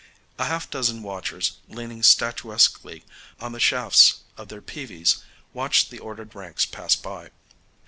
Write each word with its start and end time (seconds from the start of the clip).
A 0.39 0.45
half 0.45 0.67
dozen 0.67 1.03
watchers, 1.03 1.57
leaning 1.67 2.01
statuesquely 2.01 3.03
on 3.39 3.51
the 3.51 3.59
shafts 3.59 4.21
of 4.35 4.47
their 4.47 4.59
peavies, 4.59 5.17
watched 5.53 5.91
the 5.91 5.99
ordered 5.99 6.33
ranks 6.33 6.65
pass 6.65 6.95
by. 6.95 7.29